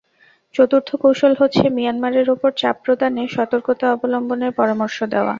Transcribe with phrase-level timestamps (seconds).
[0.55, 5.29] চতুর্থ কৌশল হচ্ছে, মিয়ানমারের ওপর চাপ প্রদানে সতর্কতা অবলম্বনের পরামর্শ দেওয়া।